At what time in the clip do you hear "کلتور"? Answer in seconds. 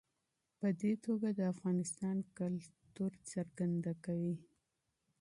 2.37-3.11